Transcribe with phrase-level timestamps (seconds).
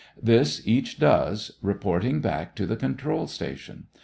[0.19, 3.85] This each does, reporting back to the control station.